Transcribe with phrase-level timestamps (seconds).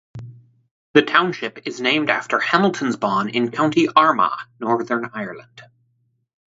[0.95, 5.61] The township is named after Hamiltonsbawn in County Armagh, Northern Ireland.